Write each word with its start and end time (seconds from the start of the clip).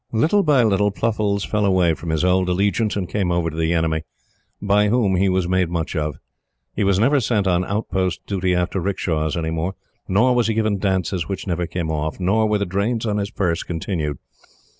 Little 0.11 0.41
by 0.41 0.63
little, 0.63 0.89
Pluffles 0.89 1.45
fell 1.45 1.63
away 1.63 1.93
from 1.93 2.09
his 2.09 2.25
old 2.25 2.49
allegiance 2.49 2.95
and 2.95 3.07
came 3.07 3.31
over 3.31 3.51
to 3.51 3.55
the 3.55 3.71
enemy, 3.71 4.01
by 4.59 4.87
whom 4.87 5.15
he 5.15 5.29
was 5.29 5.47
made 5.47 5.69
much 5.69 5.95
of. 5.95 6.17
He 6.75 6.83
was 6.83 6.97
never 6.97 7.19
sent 7.19 7.45
on 7.45 7.63
out 7.65 7.87
post 7.91 8.25
duty 8.25 8.55
after 8.55 8.79
'rickshaws 8.79 9.37
any 9.37 9.51
more, 9.51 9.75
nor 10.07 10.33
was 10.33 10.47
he 10.47 10.55
given 10.55 10.79
dances 10.79 11.27
which 11.29 11.45
never 11.45 11.67
came 11.67 11.91
off, 11.91 12.19
nor 12.19 12.47
were 12.47 12.57
the 12.57 12.65
drains 12.65 13.05
on 13.05 13.17
his 13.17 13.29
purse 13.29 13.61
continued. 13.61 14.17